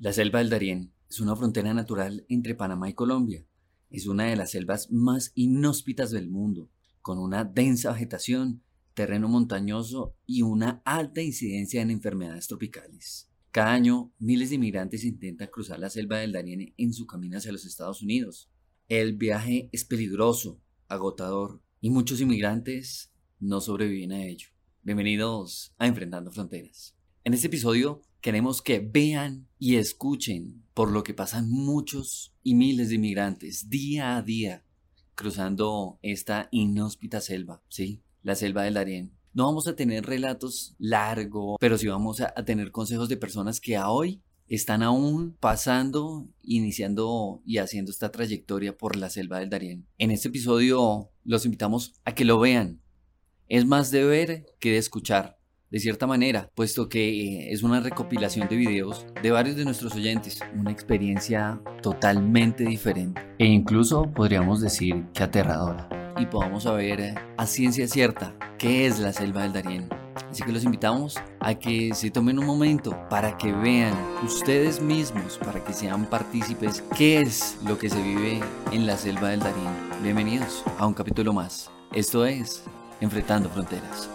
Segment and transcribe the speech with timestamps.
[0.00, 3.44] La selva del Darién es una frontera natural entre Panamá y Colombia.
[3.90, 6.70] Es una de las selvas más inhóspitas del mundo,
[7.02, 8.62] con una densa vegetación,
[8.94, 13.28] terreno montañoso y una alta incidencia en enfermedades tropicales.
[13.50, 17.52] Cada año, miles de inmigrantes intentan cruzar la selva del Darién en su camino hacia
[17.52, 18.48] los Estados Unidos.
[18.88, 24.48] El viaje es peligroso, agotador, y muchos inmigrantes no sobreviven a ello.
[24.82, 26.96] Bienvenidos a Enfrentando Fronteras.
[27.22, 32.90] En este episodio Queremos que vean y escuchen por lo que pasan muchos y miles
[32.90, 34.62] de inmigrantes día a día
[35.14, 38.02] cruzando esta inhóspita selva, ¿sí?
[38.22, 39.12] La selva del Darién.
[39.32, 43.76] No vamos a tener relatos largos, pero sí vamos a, tener consejos de personas que
[43.78, 49.86] a hoy están aún pasando, iniciando y haciendo esta trayectoria por la selva del Darién.
[49.96, 52.82] En este episodio los invitamos a que lo vean.
[53.48, 55.39] Es más de ver que de escuchar
[55.70, 60.40] de cierta manera, puesto que es una recopilación de videos de varios de nuestros oyentes,
[60.54, 65.88] una experiencia totalmente diferente e incluso podríamos decir que aterradora.
[66.18, 69.88] Y podamos saber a ciencia cierta qué es la selva del Darién.
[70.30, 75.38] Así que los invitamos a que se tomen un momento para que vean ustedes mismos,
[75.38, 78.40] para que sean partícipes, qué es lo que se vive
[78.72, 79.72] en la selva del Darién.
[80.02, 81.70] Bienvenidos a un capítulo más.
[81.94, 82.64] Esto es
[83.00, 84.10] Enfrentando Fronteras.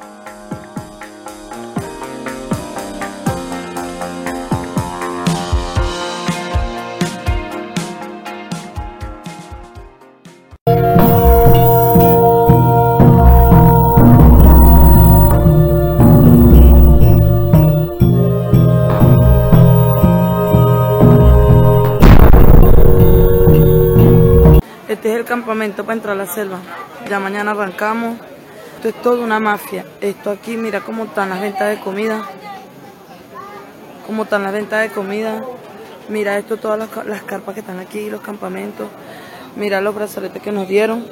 [25.46, 26.58] Campamento para entrar a la selva.
[27.08, 28.18] Ya mañana arrancamos.
[28.78, 29.86] Esto es toda una mafia.
[30.02, 32.28] Esto aquí, mira cómo están las ventas de comida.
[34.08, 35.44] Cómo están las ventas de comida.
[36.10, 38.88] Mira esto, todas las, carpas que están aquí, los campamentos.
[39.56, 41.06] Mira los brazaletes que nos dieron.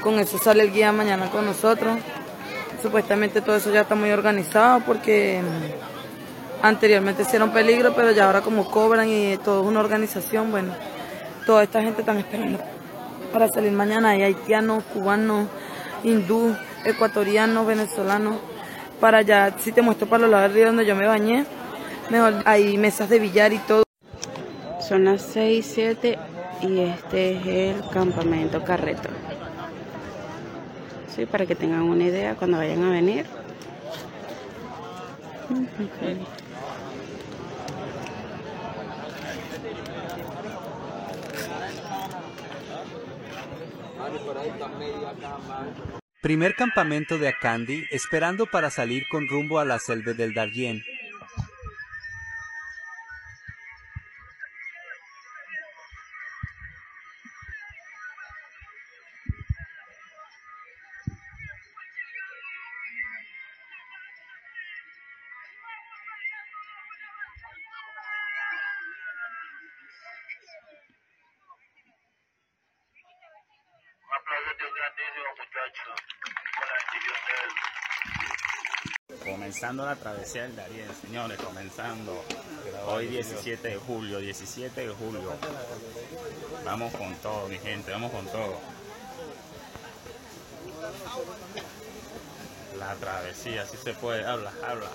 [0.00, 1.98] Con eso sale el guía mañana con nosotros.
[2.80, 8.42] Supuestamente todo eso ya está muy organizado porque mm, anteriormente hicieron peligro, pero ya ahora
[8.42, 10.72] como cobran y todo es una organización, bueno,
[11.44, 12.60] toda esta gente está esperando
[13.32, 14.10] para salir mañana.
[14.10, 15.46] Hay haitianos, cubanos,
[16.04, 16.54] hindú,
[16.84, 18.36] ecuatorianos, venezolanos.
[19.00, 21.46] Para allá, si te muestro para los lados del río donde yo me bañé,
[22.10, 23.82] mejor hay mesas de billar y todo.
[24.86, 26.18] Son las 6, 7
[26.62, 29.08] y este es el campamento Carreto.
[31.14, 33.26] Sí, para que tengan una idea cuando vayan a venir.
[46.22, 50.82] Primer campamento de Akandi esperando para salir con rumbo a la selva del Darién.
[79.72, 82.24] La travesía del Darién, señores, comenzando.
[82.88, 85.32] Hoy 17 de julio, 17 de julio.
[86.64, 88.58] Vamos con todo, mi gente, vamos con todo.
[92.80, 94.88] La travesía, si se puede, habla, habla.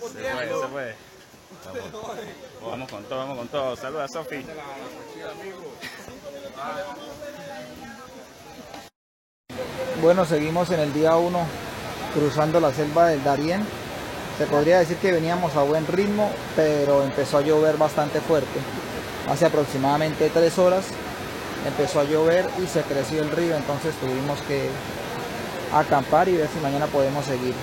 [0.00, 0.94] Se puede, se puede.
[2.62, 3.76] Vamos, con todo, vamos con todo.
[3.76, 4.42] Saluda, Sofi.
[10.00, 11.67] Bueno, seguimos en el día 1
[12.14, 13.62] cruzando la selva del Darién.
[14.38, 18.60] Se podría decir que veníamos a buen ritmo, pero empezó a llover bastante fuerte.
[19.28, 20.86] Hace aproximadamente 3 horas
[21.66, 24.70] empezó a llover y se creció el río, entonces tuvimos que
[25.74, 27.54] acampar y ver si mañana podemos seguir.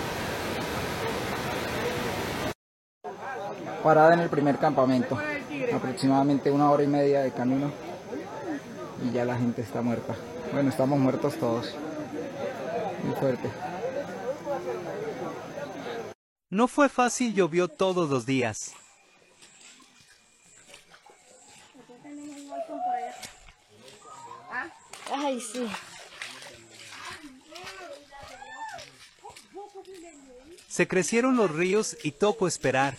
[3.81, 5.17] Parada en el primer campamento,
[5.73, 7.71] aproximadamente una hora y media de camino
[9.03, 10.15] y ya la gente está muerta.
[10.51, 11.73] Bueno, estamos muertos todos
[13.03, 13.49] muy fuerte.
[16.49, 18.73] No fue fácil, llovió todos los días.
[25.11, 25.67] Ay, sí.
[30.67, 32.97] Se crecieron los ríos y tocó esperar.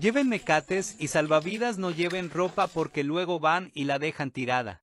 [0.00, 4.82] Lleven mecates y salvavidas no lleven ropa porque luego van y la dejan tirada.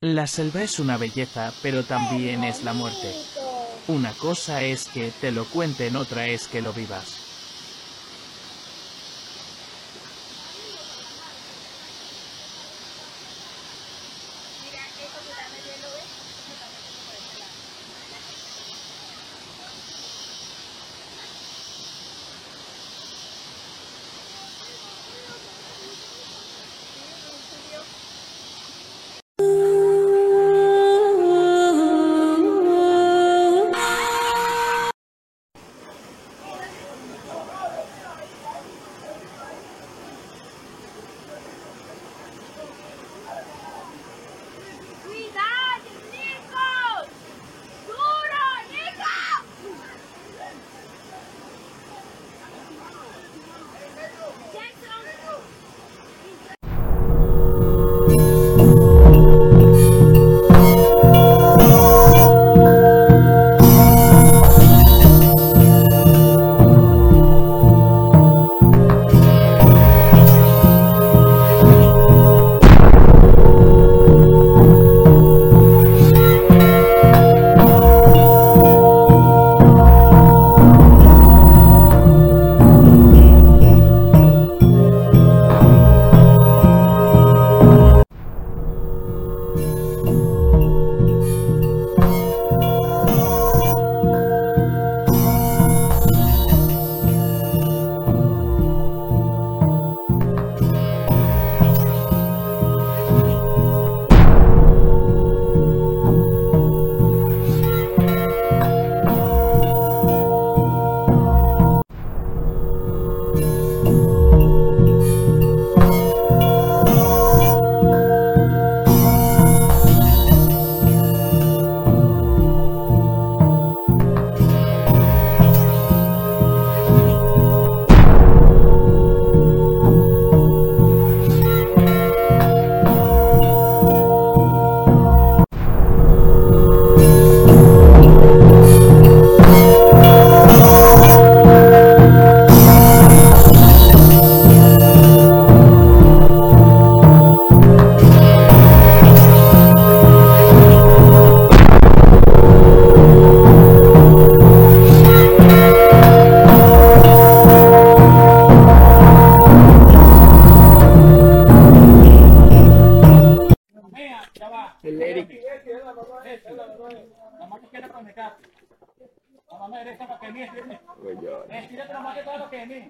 [0.00, 3.10] La selva es una belleza, pero también es la muerte.
[3.88, 7.23] Una cosa es que te lo cuenten, otra es que lo vivas.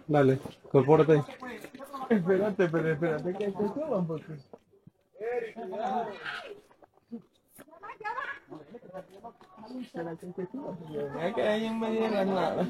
[0.07, 0.39] Dale,
[0.71, 1.23] compórtate.
[2.11, 4.35] Espérate, pero espérate que te suban porque...
[9.71, 10.27] Espérate
[11.35, 11.69] que ahí
[12.01, 12.63] de la nada.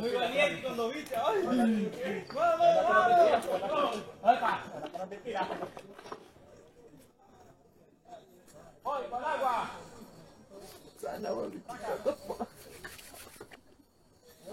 [0.00, 1.16] Muy valiente cuando viste.
[1.16, 1.42] ¡Ay!
[8.82, 9.70] ¡Voy con agua!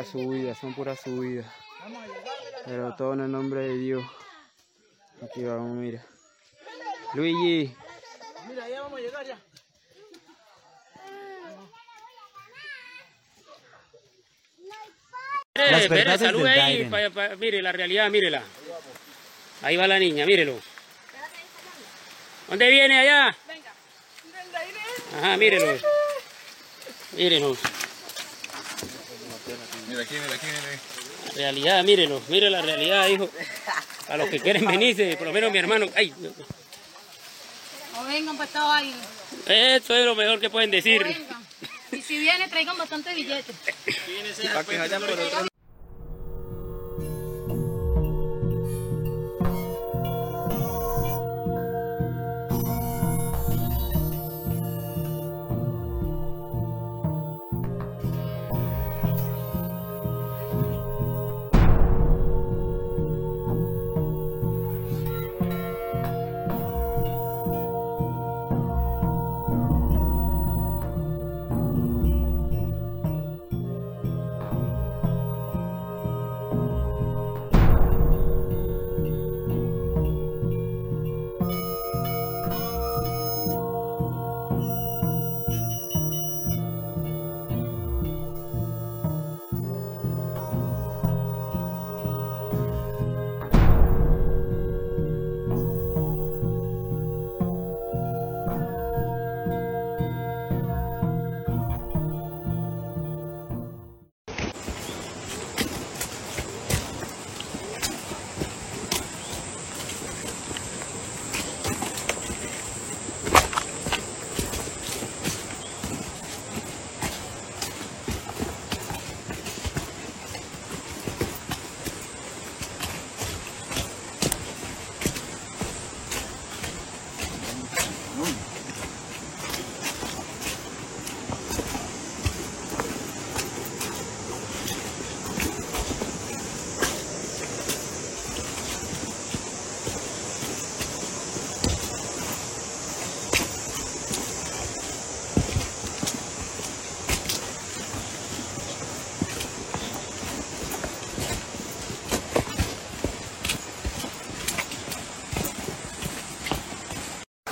[0.00, 1.44] Pura subida, son pura subida.
[2.64, 4.02] Pero todo en el nombre de Dios.
[5.22, 6.02] Aquí vamos, mira.
[7.12, 7.76] Luigi.
[8.48, 9.38] Mira, ya vamos a llegar ya.
[15.54, 18.42] Las salud ahí, pa- pa- mire la realidad, mírela.
[19.62, 20.58] Ahí va la niña, mírelo.
[22.48, 23.36] ¿Dónde viene allá?
[25.18, 25.78] Ajá, mírelo.
[27.12, 27.56] Mírelo.
[30.00, 30.78] Mira aquí, mira aquí, mira
[31.26, 32.22] La realidad, mírelo.
[32.28, 33.28] Mire la realidad, hijo.
[34.08, 35.86] A los que quieren venirse, por lo menos mi hermano.
[35.94, 36.12] Ay,
[37.94, 38.96] No vengan para esta vaina.
[39.46, 41.04] Eso es lo mejor que pueden decir.
[41.92, 43.56] Y si viene, traigan bastante billetes.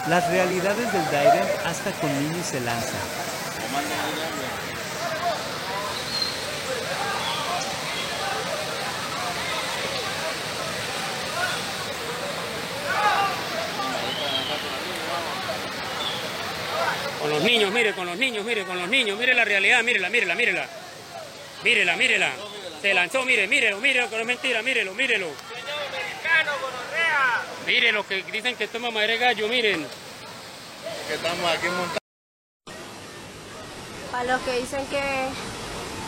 [0.09, 2.95] Las realidades del Dairen hasta con niños se lanzan.
[17.21, 20.09] Con los niños, mire, con los niños, mire, con los niños, mire la realidad, mírela,
[20.09, 20.67] mírela, mírela.
[21.63, 22.31] Mírela, mírela.
[22.81, 25.27] Se lanzó, mire, mírelo, mírelo, que no es mentira, mírelo, mírelo.
[27.67, 29.87] Mire lo que dicen que toma madre gallo, miren.
[31.11, 31.99] Estamos aquí montados.
[34.13, 35.29] Para los que dicen que,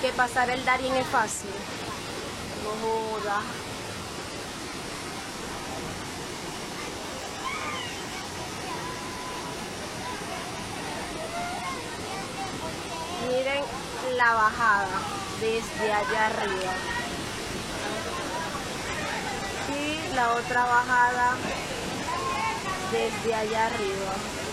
[0.02, 1.49] que pasar el Darien es fácil.
[2.64, 3.40] No joda.
[13.26, 13.64] Miren
[14.19, 15.00] la bajada
[15.40, 16.73] desde allá arriba.
[19.71, 21.37] Y la otra bajada
[22.92, 24.50] desde allá arriba.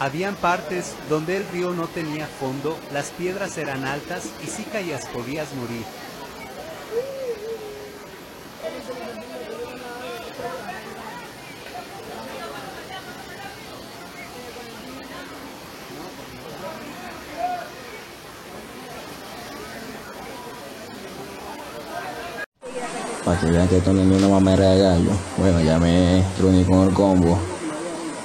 [0.00, 5.04] Habían partes donde el río no tenía fondo, las piedras eran altas y si caías
[5.04, 5.84] podías morir.
[23.22, 25.10] Para que vean que esto no es una mamera de gallo.
[25.36, 27.59] Bueno, ya me reuní con el combo.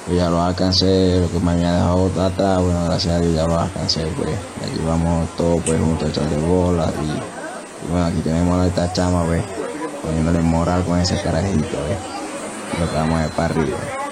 [0.08, 3.46] Yo ya lo alcancé, lo que me había dejado atrás, bueno, gracias a Dios ya
[3.46, 4.30] lo alcancé, pues.
[4.64, 8.92] Aquí vamos todos pues juntos a echarle bola y, y bueno, aquí tenemos a esta
[8.92, 9.42] chama, pues,
[10.02, 12.80] poniéndole moral con ese carajito, pues.
[12.80, 14.05] Lo que vamos a ir para arriba.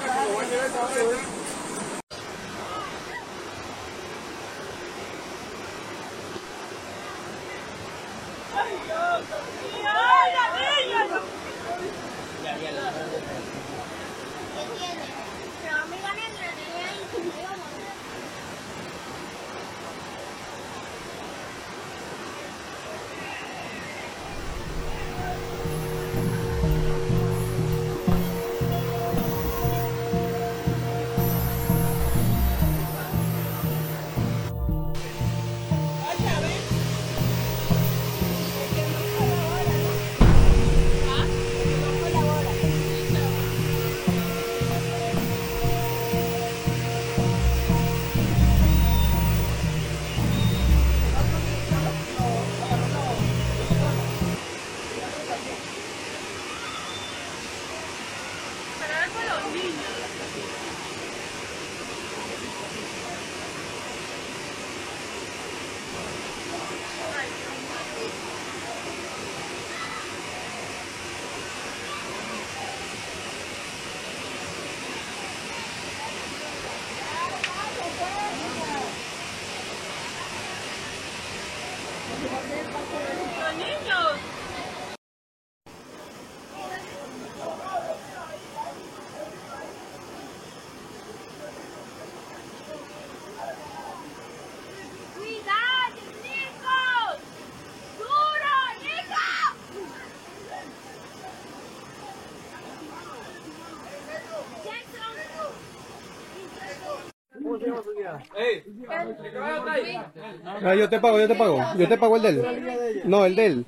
[110.63, 111.61] Ah, yo te pago, yo te pago.
[111.77, 113.03] Yo te pago el del.
[113.05, 113.67] No, el del.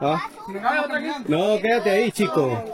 [0.00, 0.30] Ah.
[1.26, 2.64] No, quédate ahí, chico.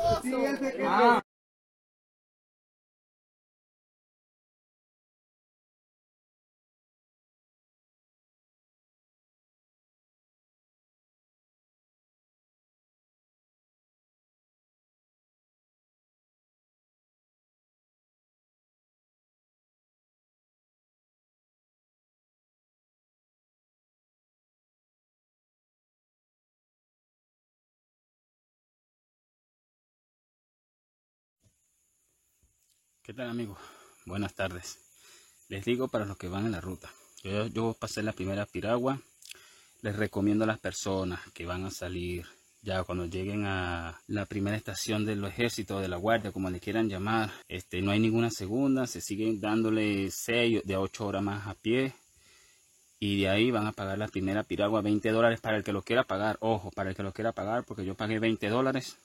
[33.07, 33.57] ¿Qué tal amigos?
[34.05, 34.81] Buenas tardes.
[35.49, 36.91] Les digo para los que van en la ruta.
[37.23, 39.01] Yo, yo pasé la primera piragua.
[39.81, 42.27] Les recomiendo a las personas que van a salir
[42.63, 46.89] ya cuando lleguen a la primera estación del ejército de la guardia, como le quieran
[46.89, 51.55] llamar, este, no hay ninguna segunda, se siguen dándole 6 de 8 horas más a
[51.55, 51.95] pie
[52.99, 55.83] y de ahí van a pagar la primera piragua 20 dólares para el que lo
[55.83, 58.99] quiera pagar, ojo, para el que lo quiera pagar, porque yo pagué 20 dólares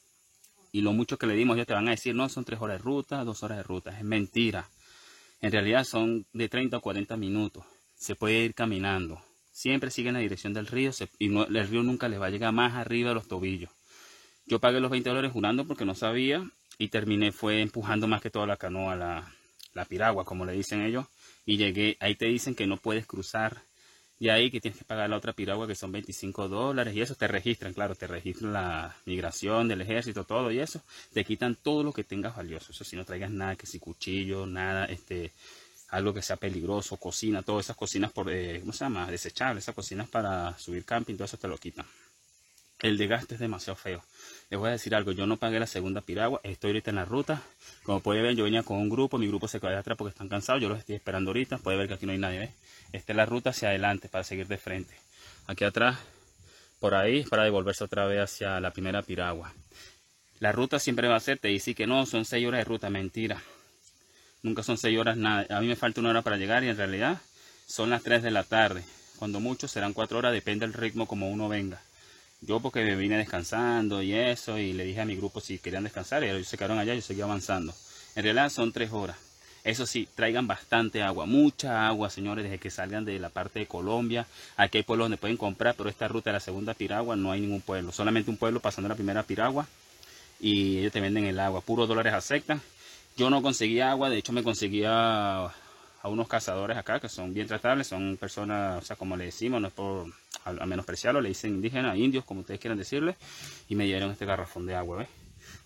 [0.71, 2.77] y lo mucho que le dimos, ya te van a decir, no, son 3 horas
[2.77, 4.69] de ruta, 2 horas de ruta, es mentira,
[5.41, 7.63] en realidad son de 30 o 40 minutos,
[7.95, 12.21] se puede ir caminando, siempre siguen la dirección del río y el río nunca les
[12.21, 13.69] va a llegar más arriba de los tobillos.
[14.45, 16.43] Yo pagué los 20 dólares jurando porque no sabía
[16.77, 19.31] y terminé fue empujando más que toda la canoa, la,
[19.73, 21.05] la piragua, como le dicen ellos,
[21.45, 23.63] y llegué, ahí te dicen que no puedes cruzar
[24.21, 27.15] y ahí que tienes que pagar la otra piragua que son 25 dólares y eso
[27.15, 30.79] te registran, claro, te registran la migración del ejército, todo y eso,
[31.11, 34.45] te quitan todo lo que tengas valioso, eso si no traigas nada, que si cuchillo,
[34.45, 35.31] nada, este,
[35.89, 39.09] algo que sea peligroso, cocina, todas esas cocinas por, eh, ¿cómo se llama?
[39.09, 41.87] Desechables, esas cocinas para subir camping, todo eso te lo quitan.
[42.81, 44.03] El desgaste es demasiado feo.
[44.49, 47.05] Les voy a decir algo, yo no pagué la segunda piragua, estoy ahorita en la
[47.05, 47.43] ruta.
[47.83, 50.29] Como pueden ver, yo venía con un grupo, mi grupo se quedó atrás porque están
[50.29, 52.51] cansados, yo los estoy esperando ahorita, puede ver que aquí no hay nadie.
[52.91, 54.95] Esta es la ruta hacia adelante para seguir de frente.
[55.45, 55.99] Aquí atrás,
[56.79, 59.53] por ahí, para devolverse otra vez hacia la primera piragua.
[60.39, 62.89] La ruta siempre va a ser, te dice que no, son 6 horas de ruta,
[62.89, 63.43] mentira.
[64.41, 65.45] Nunca son 6 horas nada.
[65.55, 67.21] A mí me falta una hora para llegar y en realidad
[67.67, 68.83] son las 3 de la tarde.
[69.19, 71.79] Cuando mucho serán 4 horas, depende del ritmo como uno venga.
[72.41, 75.83] Yo porque me vine descansando y eso, y le dije a mi grupo si querían
[75.83, 77.71] descansar, y ellos se quedaron allá y yo seguí avanzando.
[78.15, 79.17] En realidad son 3 horas.
[79.63, 83.67] Eso sí, traigan bastante agua, mucha agua, señores, desde que salgan de la parte de
[83.67, 84.25] Colombia.
[84.57, 87.41] Aquí hay pueblos donde pueden comprar, pero esta ruta de la segunda piragua no hay
[87.41, 87.91] ningún pueblo.
[87.91, 89.67] Solamente un pueblo pasando la primera piragua
[90.39, 91.61] y ellos te venden el agua.
[91.61, 92.59] Puros dólares aceptan.
[93.17, 95.51] Yo no conseguía agua, de hecho me conseguía
[96.01, 99.61] a unos cazadores acá que son bien tratables, son personas, o sea, como le decimos,
[99.61, 100.07] no es por
[100.43, 103.15] a, a menospreciarlo, le dicen indígenas, indios, como ustedes quieran decirle,
[103.69, 105.09] y me dieron este garrafón de agua, ¿ves?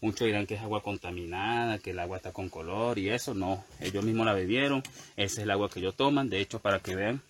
[0.01, 3.63] Muchos dirán que es agua contaminada, que el agua está con color y eso, no,
[3.79, 4.83] ellos mismos la bebieron,
[5.15, 7.21] ese es el agua que ellos toman, de hecho, para que vean.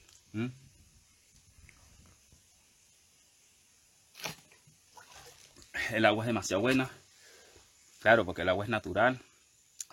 [5.92, 6.90] El agua es demasiado buena,
[8.00, 9.22] claro, porque el agua es natural,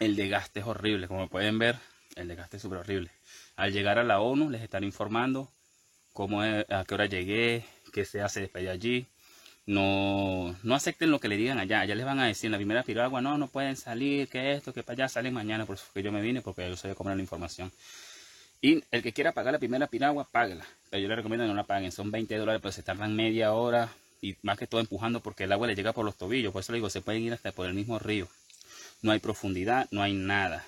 [0.00, 1.78] el desgaste es horrible, como pueden ver,
[2.16, 3.10] el desgaste es súper horrible.
[3.56, 5.50] Al llegar a la ONU les estaré informando
[6.12, 9.06] cómo es- a qué hora llegué, qué se hace después de allí.
[9.66, 11.80] No, no acepten lo que le digan allá.
[11.80, 14.72] Allá les van a decir en la primera piragua, no, no pueden salir, que esto,
[14.72, 15.66] que para allá salen mañana.
[15.66, 17.72] Por eso que yo me vine, porque yo sabía cómo era la información.
[18.60, 20.64] Y el que quiera pagar la primera piragua, páguela.
[20.90, 21.92] Pero yo les recomiendo que no la paguen.
[21.92, 25.52] Son 20 dólares, pero se tardan media hora y más que todo empujando porque el
[25.52, 26.52] agua le llega por los tobillos.
[26.52, 28.28] Por eso le digo, se pueden ir hasta por el mismo río.
[29.02, 30.64] No hay profundidad, no hay nada.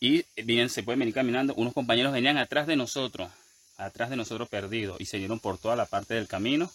[0.00, 1.54] Y bien, se pueden venir caminando.
[1.54, 3.30] Unos compañeros venían atrás de nosotros,
[3.76, 6.70] atrás de nosotros perdidos, y se dieron por toda la parte del camino.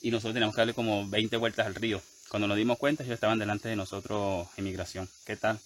[0.00, 2.00] Y nosotros teníamos que darle como 20 vueltas al río.
[2.28, 5.08] Cuando nos dimos cuenta, ellos estaban delante de nosotros en migración.
[5.24, 5.58] ¿Qué tal?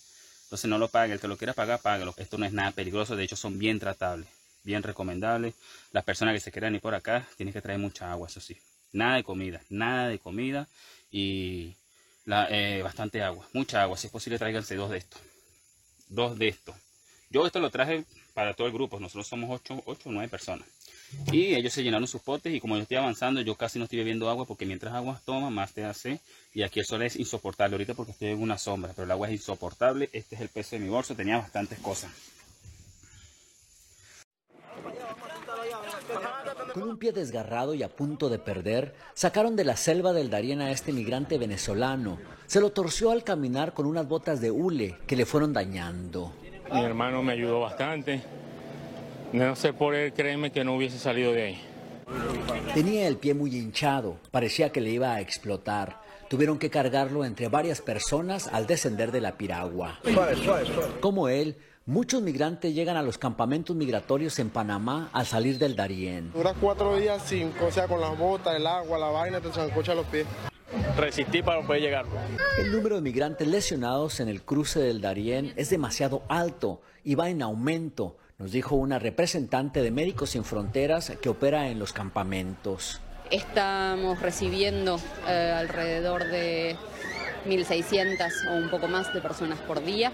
[0.44, 1.14] Entonces no lo pague.
[1.14, 2.14] El que lo quiera pagar, págalo.
[2.18, 3.16] Esto no es nada peligroso.
[3.16, 4.28] De hecho, son bien tratables,
[4.62, 5.54] bien recomendables.
[5.92, 8.56] Las personas que se quieran ir por acá, tienen que traer mucha agua, eso sí.
[8.92, 10.68] Nada de comida, nada de comida
[11.10, 11.74] y
[12.26, 13.96] la, eh, bastante agua, mucha agua.
[13.96, 15.20] Si es posible, tráiganse dos de estos.
[16.12, 16.74] Dos de estos.
[17.30, 19.00] Yo esto lo traje para todo el grupo.
[19.00, 20.68] Nosotros somos 8 o 9 personas.
[21.32, 23.98] Y ellos se llenaron sus potes y como yo estoy avanzando, yo casi no estoy
[24.00, 26.20] bebiendo agua porque mientras agua toma, más te hace.
[26.52, 29.28] Y aquí el sol es insoportable ahorita porque estoy en una sombra, pero el agua
[29.28, 30.10] es insoportable.
[30.12, 32.10] Este es el peso de mi bolso, tenía bastantes cosas.
[36.72, 40.62] Con un pie desgarrado y a punto de perder, sacaron de la selva del Darién
[40.62, 42.18] a este migrante venezolano.
[42.46, 46.32] Se lo torció al caminar con unas botas de hule que le fueron dañando.
[46.72, 48.22] Mi hermano me ayudó bastante.
[49.34, 51.60] No ser por él, créeme que no hubiese salido de ahí.
[52.72, 56.00] Tenía el pie muy hinchado, parecía que le iba a explotar.
[56.28, 60.00] Tuvieron que cargarlo entre varias personas al descender de la piragua.
[61.00, 61.56] Como él,
[61.86, 66.30] Muchos migrantes llegan a los campamentos migratorios en Panamá al salir del Darién.
[66.32, 69.92] Dura cuatro días, cinco, o sea, con las botas, el agua, la vaina, te zancocha
[69.92, 70.24] los pies.
[70.96, 72.04] Resistí para poder llegar.
[72.56, 77.30] El número de migrantes lesionados en el cruce del Darién es demasiado alto y va
[77.30, 83.00] en aumento, nos dijo una representante de Médicos Sin Fronteras que opera en los campamentos.
[83.32, 86.76] Estamos recibiendo eh, alrededor de
[87.44, 90.12] 1.600 o un poco más de personas por día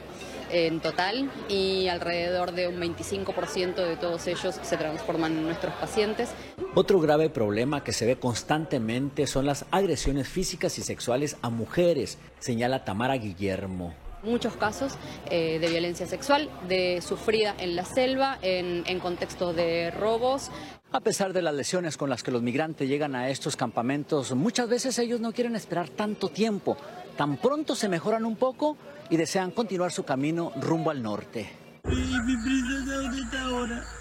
[0.50, 6.30] en total y alrededor de un 25% de todos ellos se transforman en nuestros pacientes.
[6.74, 12.18] Otro grave problema que se ve constantemente son las agresiones físicas y sexuales a mujeres,
[12.38, 13.94] señala Tamara Guillermo
[14.28, 14.92] muchos casos
[15.30, 20.50] eh, de violencia sexual, de sufrida en la selva, en, en contexto de robos.
[20.92, 24.68] A pesar de las lesiones con las que los migrantes llegan a estos campamentos, muchas
[24.68, 26.76] veces ellos no quieren esperar tanto tiempo.
[27.16, 28.76] Tan pronto se mejoran un poco
[29.10, 31.50] y desean continuar su camino rumbo al norte.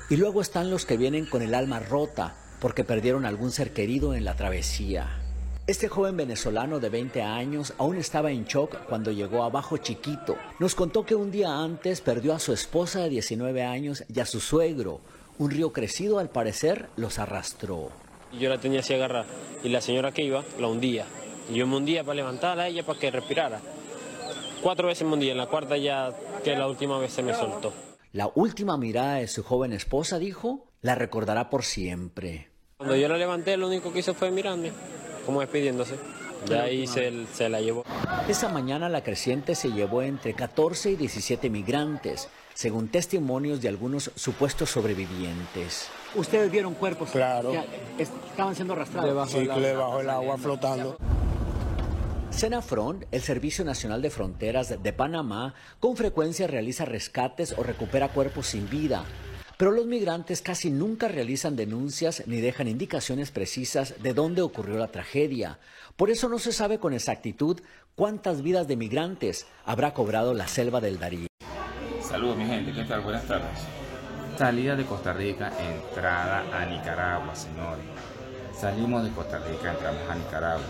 [0.09, 4.13] Y luego están los que vienen con el alma rota porque perdieron algún ser querido
[4.13, 5.26] en la travesía.
[5.67, 10.37] Este joven venezolano de 20 años aún estaba en shock cuando llegó a Bajo Chiquito.
[10.59, 14.25] Nos contó que un día antes perdió a su esposa de 19 años y a
[14.25, 15.01] su suegro.
[15.37, 17.89] Un río crecido al parecer los arrastró.
[18.39, 19.25] Yo la tenía así agarrada
[19.61, 21.05] y la señora que iba la hundía.
[21.51, 23.59] Y yo me hundía para levantarla a ella para que respirara.
[24.63, 26.13] Cuatro veces me hundía, en la cuarta ya
[26.45, 27.73] que la última vez se me soltó.
[28.13, 32.51] La última mirada de su joven esposa, dijo, la recordará por siempre.
[32.77, 34.71] Cuando yo la levanté, lo único que hizo fue mirarme
[35.27, 35.95] como despidiéndose.
[36.47, 37.83] Ya ahí se, se, la llevó.
[38.29, 44.11] Esa mañana la creciente se llevó entre 14 y 17 migrantes, según testimonios de algunos
[44.15, 45.89] supuestos sobrevivientes.
[46.15, 47.09] ¿Ustedes vieron cuerpos?
[47.11, 47.51] Claro.
[47.97, 49.09] Que estaban siendo arrastrados.
[49.09, 50.97] Debajo sí, del debajo del agua flotando.
[52.29, 58.47] Senafront, el Servicio Nacional de Fronteras de Panamá, con frecuencia realiza rescates o recupera cuerpos
[58.47, 59.03] sin vida.
[59.57, 64.89] Pero los migrantes casi nunca realizan denuncias ni dejan indicaciones precisas de dónde ocurrió la
[64.89, 65.57] tragedia.
[65.95, 67.59] Por eso no se sabe con exactitud
[67.95, 71.27] cuántas vidas de migrantes habrá cobrado la selva del Darío.
[72.01, 73.01] Saludos mi gente, ¿qué tal?
[73.01, 73.59] Buenas tardes.
[74.37, 77.85] Salida de Costa Rica, entrada a Nicaragua, señores.
[78.55, 80.65] Salimos de Costa Rica, entramos a Nicaragua.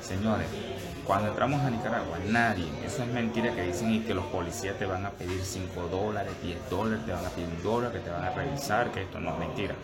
[0.00, 0.46] Señores,
[1.08, 4.84] cuando entramos a Nicaragua, nadie, eso es mentira que dicen y que los policías te
[4.84, 8.10] van a pedir 5 dólares, 10 dólares, te van a pedir un dólar, que te
[8.10, 9.74] van a revisar, que esto no es mentira.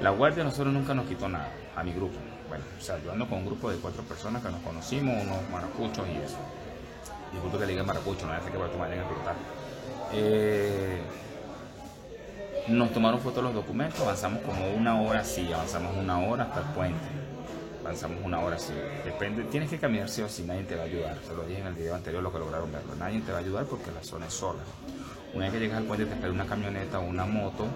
[0.00, 2.14] La guardia nosotros nunca nos quitó nada, a mi grupo.
[2.48, 2.62] Bueno,
[3.24, 6.38] o con un grupo de cuatro personas que nos conocimos, unos maracuchos y eso.
[7.32, 9.06] Disculpe que le diga maracucho, no hace que va a tomar en el
[10.12, 11.00] eh,
[12.68, 16.66] nos tomaron fotos los documentos, avanzamos como una hora, sí, avanzamos una hora hasta el
[16.66, 17.20] puente
[17.80, 18.72] avanzamos una hora así.
[19.04, 21.18] Depende, tienes que caminar sí o sí, nadie te va a ayudar.
[21.26, 22.94] Se lo dije en el video anterior, lo que lograron verlo.
[22.96, 24.60] Nadie te va a ayudar porque la zona es sola.
[25.34, 27.66] Una vez que llegas al puente te espera una camioneta o una moto,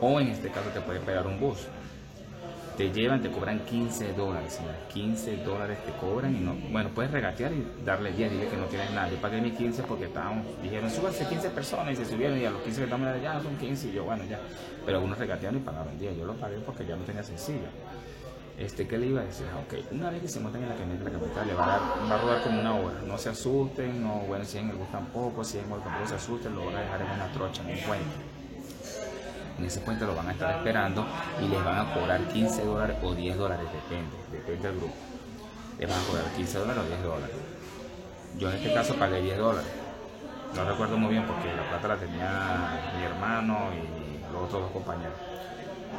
[0.00, 1.66] o en este caso te puede esperar un bus.
[2.78, 4.58] Te llevan, te cobran 15 dólares,
[4.92, 8.64] 15 dólares te cobran y no, bueno, puedes regatear y darle 10, dile que no
[8.64, 9.08] tienes nada.
[9.10, 12.50] Yo pagué mis 15 porque estábamos, dijeron, súbanse 15 personas y se subieron y a
[12.50, 14.40] los 15 que estamos ya son 15 y yo, bueno, ya.
[14.84, 17.68] Pero algunos regatearon y pagaban 10, yo lo pagué porque ya no tenía sencillo
[18.58, 19.46] este, ¿qué le iba a decir?
[19.52, 21.66] Ah, ok, una vez que se monten en la camioneta, la camioneta le va a,
[21.66, 22.94] dar, va a rodar como una hora.
[23.06, 26.14] No se asusten, no, bueno, si en el bus tampoco, si en el tampoco se
[26.14, 28.14] asusten, lo van a dejar en una trocha, en un puente.
[29.58, 31.06] En ese puente lo van a estar esperando
[31.40, 34.94] y les van a cobrar 15 dólares o 10 dólares, depende, depende del grupo.
[35.78, 37.36] Les van a cobrar 15 dólares o 10 dólares.
[38.38, 39.70] Yo en este caso pagué 10 dólares.
[40.54, 44.70] No recuerdo muy bien porque la plata la tenía mi hermano y los otros dos
[44.70, 45.14] compañeros.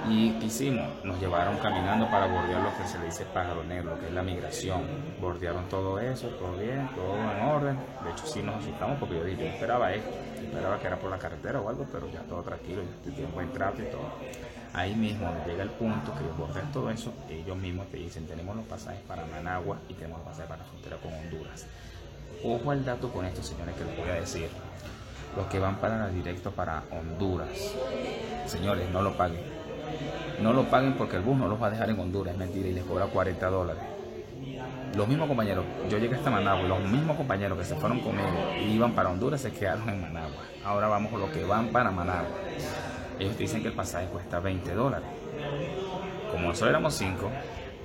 [0.07, 0.87] ¿Y qué hicimos?
[1.03, 4.21] Nos llevaron caminando para bordear lo que se le dice pájaro negro, que es la
[4.21, 4.83] migración.
[5.19, 7.77] Bordearon todo eso, todo bien, todo en orden.
[8.03, 10.11] De hecho, sí nos asustamos porque yo dije, yo esperaba esto.
[10.43, 13.81] Esperaba que era por la carretera o algo, pero ya todo tranquilo, tiene buen trato
[13.81, 14.11] y todo.
[14.73, 18.65] Ahí mismo llega el punto que bordean todo eso, ellos mismos te dicen, tenemos los
[18.65, 21.65] pasajes para Managua y tenemos los pasajes para la frontera con Honduras.
[22.43, 24.49] Ojo al dato con esto, señores, que les voy a decir.
[25.35, 27.49] Los que van para directo para Honduras,
[28.45, 29.64] señores, no lo paguen
[30.41, 32.67] no lo paguen porque el bus no los va a dejar en Honduras, es mentira,
[32.67, 33.83] y les cobra 40 dólares.
[34.95, 38.71] Los mismos compañeros, yo llegué hasta Managua, los mismos compañeros que se fueron conmigo y
[38.71, 40.43] iban para Honduras se quedaron en Managua.
[40.63, 42.29] Ahora vamos con los que van para Managua.
[43.19, 45.07] Ellos dicen que el pasaje cuesta 20 dólares.
[46.31, 47.29] Como nosotros éramos 5,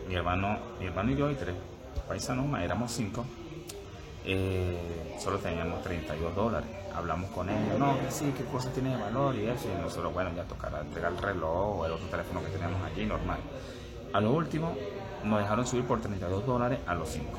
[0.09, 1.55] mi hermano, mi hermano y yo y tres
[2.09, 3.25] paisanos éramos 5,
[4.25, 6.69] eh, solo teníamos 32 dólares.
[6.95, 9.69] Hablamos con ellos, no, que sí, qué cosas tiene de valor y eso.
[9.69, 13.07] Y nosotros, bueno, ya tocará entregar el reloj o el otro teléfono que teníamos allí,
[13.07, 13.39] normal.
[14.13, 14.75] A lo último,
[15.25, 17.31] nos dejaron subir por 32 dólares a los 5.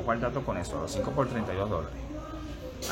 [0.00, 2.06] Ojo al dato con eso, a los 5 por 32 dólares.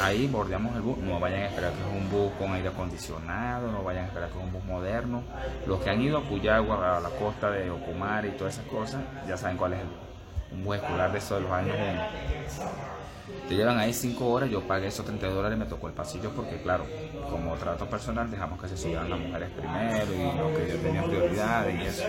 [0.00, 3.70] Ahí bordeamos el bus, no vayan a esperar que es un bus con aire acondicionado,
[3.70, 5.22] no vayan a esperar que es un bus moderno.
[5.66, 9.02] Los que han ido a Puyagua, a la costa de Ocumare y todas esas cosas,
[9.28, 9.96] ya saben cuál es el bus.
[10.52, 13.03] Un bus escolar de esos de los años 1.
[13.48, 16.30] Te llevan ahí 5 horas, yo pagué esos 30 dólares y me tocó el pasillo
[16.30, 16.84] porque claro,
[17.30, 21.02] como trato personal dejamos que se subieran las mujeres primero y los que yo tenía
[21.04, 22.04] prioridad y eso.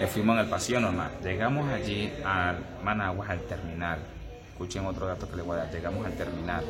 [0.00, 1.10] Le fuimos en el pasillo normal.
[1.22, 3.98] Llegamos allí al Managua, al terminal.
[4.52, 5.72] Escuchen otro dato que les voy a dar.
[5.72, 6.64] Llegamos al terminal.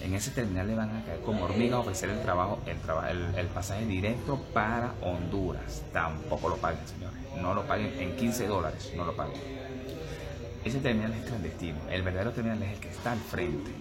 [0.00, 3.08] En ese terminal le van a caer como hormigas a ofrecer el trabajo, el, traba-
[3.10, 5.84] el pasaje directo para Honduras.
[5.92, 7.18] Tampoco lo paguen, señores.
[7.40, 9.61] No lo paguen en 15 dólares, no lo paguen.
[10.64, 11.78] Ese terminal es clandestino.
[11.90, 13.72] El verdadero terminal es el que está al frente.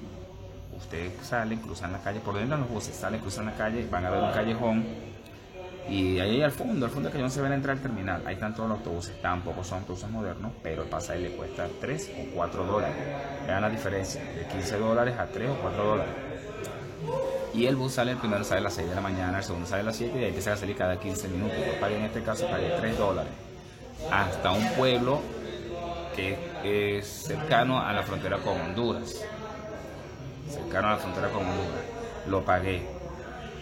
[0.75, 4.05] Ustedes salen, cruzan la calle, por dentro de los buses, salen, cruzan la calle, van
[4.05, 4.85] a ver un callejón.
[5.87, 8.23] Y ahí al fondo, al fondo del callejón se ve la entrada al terminal.
[8.25, 9.21] Ahí están todos los autobuses.
[9.21, 12.95] Tampoco son autobuses modernos, pero el pasaje le cuesta 3 o 4 dólares.
[13.45, 16.13] Vean la diferencia, de 15 dólares a 3 o 4 dólares.
[17.53, 19.67] Y el bus sale, el primero sale a las 6 de la mañana, el segundo
[19.67, 21.57] sale a las 7 y ahí empieza a salir cada 15 minutos.
[21.57, 23.31] Yo pagué en este caso, pagué 3 dólares.
[24.09, 25.21] Hasta un pueblo
[26.15, 29.21] que es cercano a la frontera con Honduras.
[30.49, 31.83] Cercano a la frontera con Honduras.
[32.27, 32.81] Lo pagué.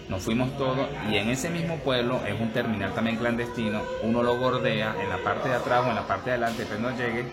[0.09, 3.81] Nos fuimos todos y en ese mismo pueblo es un terminal también clandestino.
[4.01, 6.81] Uno lo bordea en la parte de atrás o en la parte de adelante, pero
[6.81, 7.25] no llegue.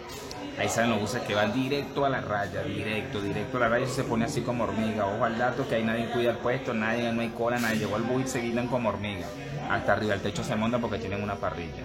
[0.59, 3.87] Ahí salen los buses que van directo a la raya, directo, directo a la raya.
[3.87, 5.07] y se pone así como hormiga.
[5.07, 7.97] Ojo al dato que ahí nadie cuida el puesto, nadie, no hay cola, nadie llegó
[7.97, 9.27] al bus y se guindan como hormiga.
[9.71, 11.83] Hasta arriba el techo se monta porque tienen una parrilla.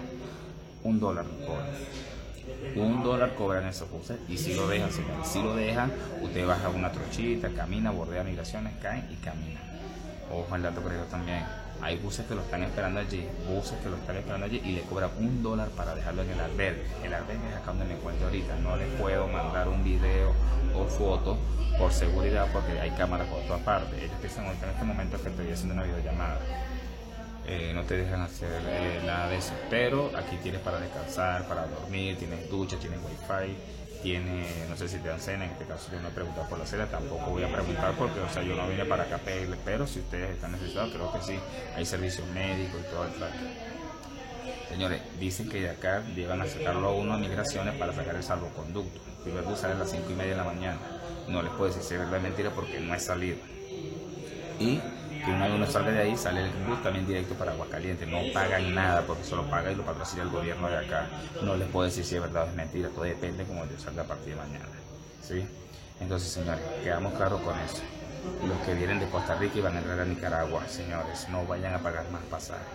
[0.84, 1.66] Un dólar cobran.
[2.76, 6.68] Un dólar cobran esos buses y si lo dejan, señores, si lo dejan, usted baja
[6.68, 9.60] una trochita, camina, bordea migraciones, cae y camina.
[10.30, 11.44] Ojo al dato por eso también.
[11.82, 14.82] Hay buses que lo están esperando allí, buses que lo están esperando allí y le
[14.82, 16.84] cobran un dólar para dejarlo en el albergue.
[17.02, 18.56] El albergue es acá donde me encuentro ahorita.
[18.60, 20.32] No les puedo mandar un video
[20.74, 21.36] o foto
[21.78, 24.00] por seguridad porque hay cámaras por todas partes.
[24.00, 26.38] Ellos piensan ahorita en este momento que estoy haciendo una videollamada.
[27.46, 29.52] Eh, no te dejan hacer eh, nada de eso.
[29.68, 33.56] Pero aquí tienes para descansar, para dormir, tienes ducha, tienes wifi,
[34.02, 36.58] tiene, no sé si te dan cena, en este caso yo no he preguntado por
[36.58, 39.18] la cena, tampoco voy a preguntar porque, o sea, yo no vine para acá a
[39.18, 41.38] pedirle, pero si ustedes están necesitados, creo que sí,
[41.76, 43.34] hay servicio médico y todo el trato.
[44.68, 48.22] Señores, dicen que de acá llegan a sacarlo a uno a migraciones para sacar el
[48.22, 49.00] salvoconducto.
[49.18, 50.78] El primer bus sale a las 5 y media de la mañana.
[51.28, 53.36] No les puedo decir si es verdad mentira porque no he salido.
[54.58, 54.80] Y
[55.24, 58.08] que una vez uno salga de ahí, sale el bus también directo para Aguascalientes.
[58.08, 61.06] No pagan nada porque solo paga y lo patrocina el gobierno de acá.
[61.42, 62.88] No les puedo decir si es verdad o es mentira.
[62.88, 64.66] Todo depende como yo salga a partir de mañana.
[65.22, 65.46] ¿Sí?
[66.00, 67.82] Entonces, señores, quedamos claros con eso.
[68.46, 71.74] Los que vienen de Costa Rica y van a entrar a Nicaragua, señores, no vayan
[71.74, 72.66] a pagar más pasajes.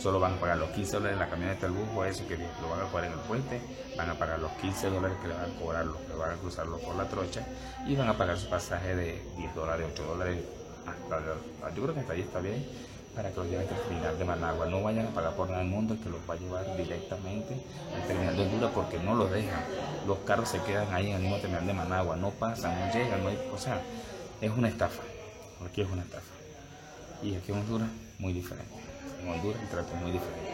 [0.00, 2.36] Solo van a pagar los 15 dólares en la camioneta del bus o eso que
[2.36, 3.60] lo van a cobrar en el puente.
[3.96, 6.36] Van a pagar los 15 dólares que le van a cobrar los que van a
[6.36, 7.46] cruzarlo por la trocha.
[7.86, 10.38] Y van a pagar su pasaje de 10 dólares, 8 dólares.
[10.86, 12.66] Hasta, yo creo que hasta ahí está bien
[13.14, 14.66] para que los lleven al terminal de Managua.
[14.66, 17.54] No vayan a pagar por nada del mundo, el que los va a llevar directamente
[17.94, 19.62] al terminal de Honduras porque no los dejan.
[20.06, 23.22] Los carros se quedan ahí en el mismo terminal de Managua, no pasan, no llegan,
[23.22, 23.80] no hay, o sea,
[24.40, 25.02] es una estafa.
[25.66, 26.32] Aquí es una estafa.
[27.22, 27.88] Y aquí en Honduras,
[28.18, 28.74] muy diferente.
[29.22, 30.50] En Honduras el trato es muy diferente.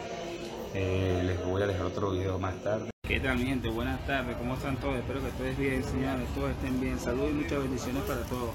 [0.73, 2.89] Eh, les voy a dejar otro video más tarde.
[3.07, 3.69] ¿Qué tal mi gente?
[3.69, 4.97] Buenas tardes, ¿cómo están todos?
[4.97, 6.99] Espero que todos bien, señores, todos estén bien.
[6.99, 8.51] Saludos y muchas bendiciones para todos.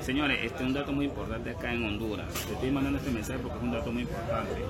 [0.00, 2.26] Señores, este es un dato muy importante acá en Honduras.
[2.46, 4.62] Te estoy mandando este mensaje porque es un dato muy importante.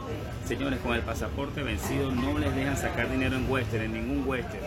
[0.45, 4.63] Señores, con el pasaporte vencido no les dejan sacar dinero en Western, en ningún Western.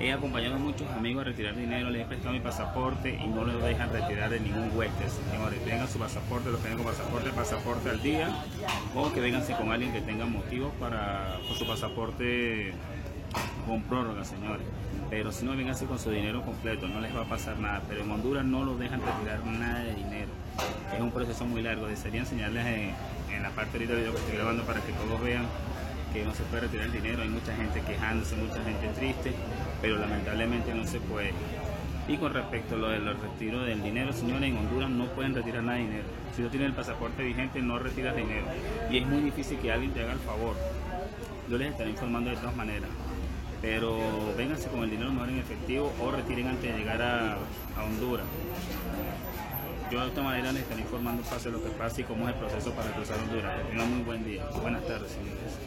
[0.00, 3.44] He acompañado a muchos amigos a retirar dinero, les he prestado mi pasaporte y no
[3.44, 5.10] los dejan retirar de ningún Western.
[5.10, 8.28] Señores, tengan su pasaporte, los que vengan con pasaporte, pasaporte al día
[8.94, 12.72] o que vengan con alguien que tenga motivos para con su pasaporte
[13.68, 14.66] con prórroga, señores.
[15.10, 17.82] Pero si no, vénganse con su dinero completo, no les va a pasar nada.
[17.88, 20.30] Pero en Honduras no los dejan retirar nada de dinero.
[20.92, 21.86] Es un proceso muy largo.
[21.86, 25.46] Desearía enseñarles en, la parte ahorita del video que estoy grabando para que todos vean
[26.12, 27.22] que no se puede retirar el dinero.
[27.22, 29.34] Hay mucha gente quejándose, mucha gente triste,
[29.80, 31.32] pero lamentablemente no se puede.
[32.08, 35.62] Y con respecto a lo del retiro del dinero, señores, en Honduras no pueden retirar
[35.62, 36.04] nada de dinero.
[36.34, 38.46] Si no tienen el pasaporte vigente, no retiras dinero.
[38.90, 40.56] Y es muy difícil que alguien te haga el favor.
[41.50, 42.88] Yo les estaré informando de todas maneras
[43.60, 43.98] pero
[44.36, 47.34] vénganse con el dinero mejor en efectivo o retiren antes de llegar a,
[47.76, 48.26] a Honduras.
[49.90, 52.40] Yo de esta manera les estaré informando pase lo que pase y cómo es el
[52.40, 53.62] proceso para cruzar Honduras.
[53.62, 54.46] Que tengan muy buen día.
[54.60, 55.58] Buenas tardes, señores.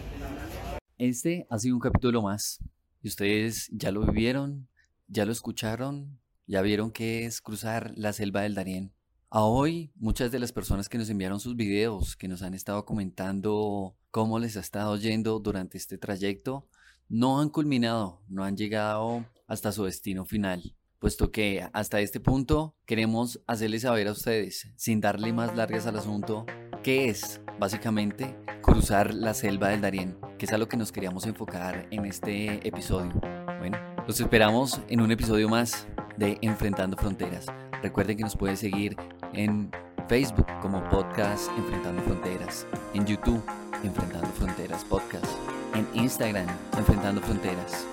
[0.98, 2.60] Este ha sido un capítulo más.
[3.02, 4.68] Y ustedes ya lo vivieron,
[5.08, 8.94] ya lo escucharon, ya vieron qué es cruzar la selva del Darién.
[9.32, 12.86] A hoy, muchas de las personas que nos enviaron sus videos, que nos han estado
[12.86, 16.68] comentando cómo les ha estado yendo durante este trayecto,
[17.12, 20.76] no han culminado, no han llegado hasta su destino final.
[20.98, 25.98] puesto que hasta este punto queremos hacerles saber a ustedes, sin darle más largas al
[25.98, 26.46] asunto,
[26.84, 31.26] qué es básicamente cruzar la selva del Darién, que es a lo que nos queríamos
[31.26, 33.20] enfocar en este episodio.
[33.60, 37.48] Bueno, los esperamos en un episodio más de Enfrentando Fronteras.
[37.82, 38.96] Recuerden que nos pueden seguir
[39.34, 39.72] en
[40.08, 43.44] Facebook como podcast Enfrentando Fronteras, en YouTube
[43.84, 45.26] Enfrentando Fronteras Podcast,
[45.74, 47.86] en Instagram Enfrentando Fronteras.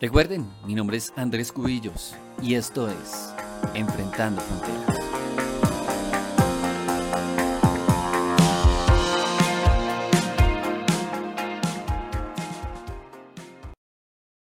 [0.00, 3.34] Recuerden, mi nombre es Andrés Cubillos y esto es
[3.74, 4.95] Enfrentando Fronteras.